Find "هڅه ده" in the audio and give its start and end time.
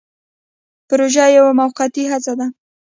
2.11-2.47